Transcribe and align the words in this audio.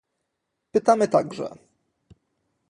Pytamy 0.71 1.07
także 1.07 1.55